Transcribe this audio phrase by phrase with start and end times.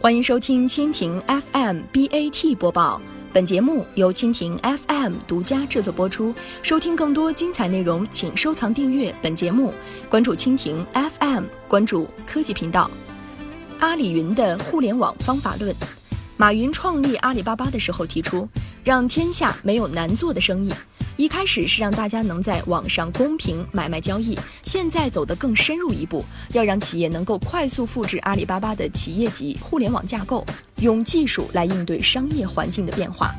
[0.00, 3.00] 欢迎收听蜻蜓 FM BAT 播报，
[3.32, 6.32] 本节目由蜻蜓 FM 独家制作播出。
[6.62, 9.74] 收听更多精彩内容，请收藏订阅本节目，
[10.08, 12.88] 关注蜻蜓 FM，关注科技频道。
[13.80, 15.74] 阿里云的互联网方法论，
[16.36, 18.48] 马云创立阿里巴巴的时候提出，
[18.88, 20.72] 让天下没有难做的生意。
[21.18, 26.24] 一开始是让大家能在网上公平买卖交易，现在走得更深入一步，
[26.54, 30.42] 要让企业能够快速复制阿里巴巴的企业级互联网架构，
[30.76, 33.30] 用技术来应对商业环境的变化。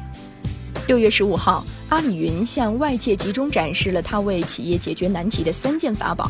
[0.88, 6.30] 六月十五号，阿里云向外界集中展示了它为企业解决难题的三件法宝：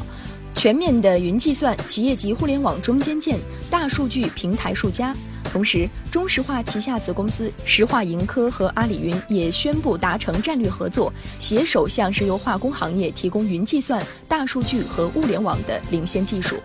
[0.59, 3.39] 全面的云计算、企业级互联网中间件、
[3.71, 5.15] 大数据平台数家。
[5.45, 16.57] 同时，中石化旗下子公司石化盈科和阿里云也宣布达成战略合作，携手向石油化工行业提供云计算、大数据和物联网的领先技术。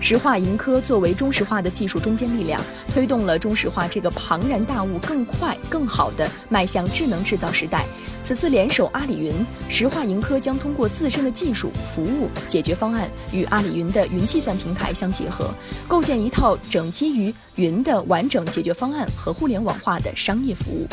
[0.00, 2.60] 石化盈科作为中石化的技术中坚力量，
[2.92, 7.86] 推动了中石化这个庞然大物更快、更好地迈向智能制造时代。
[8.26, 9.32] 此次联手阿里云，
[9.68, 15.54] 石化盈科将通过自身的技术、服务、解决方案与阿里云的云计算平台相结合，
[15.86, 20.88] 构建一套整基于云的完整解决方案和互联网化的商业服务。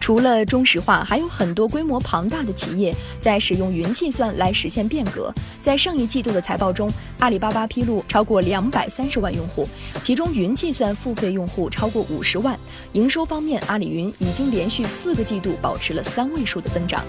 [0.00, 5.32] 除了中石化，还有很多规模庞大的企业在使用云计算来实现变革。
[5.60, 9.68] 在上一季度的财报中，阿里巴巴披露超过两百三十万用户，
[10.02, 12.58] 其中云计算付费用户超过五十万。
[12.94, 17.04] 营收方面，阿里云已经连续四个季度保持了三位数的增长。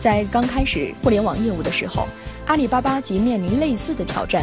[0.00, 2.08] 在刚开始互联网业务的时候，
[2.46, 4.42] 阿里巴巴即面临类似的挑战。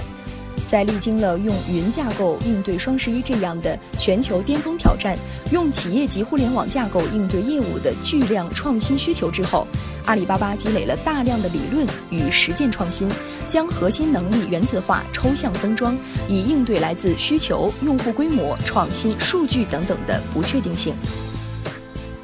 [0.69, 5.17] 在历经了用云架构应对双十一这样的全球巅峰挑战，
[5.51, 9.65] 用企业级互联网架构应对业务的巨量创新需求之后，
[10.05, 13.09] 阿里巴巴积累了大量的理论与实践创新，
[13.47, 15.97] 将核心能力原子化、抽象封装，
[16.27, 20.93] 以应对来自需求、用户规模、创新、数据等等的不确定性。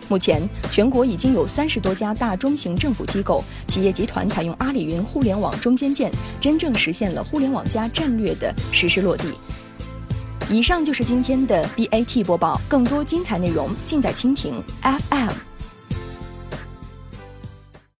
[0.08, 9.34] 目前，全国已经有三十多家大中型政府机构、企业集团采用阿里云互联网中间件，真正实现了互联网加战略的实施落地。
[10.50, 15.55] 以上就是今天的 BAT 播报，更多精彩内容尽在蜻蜓 FM。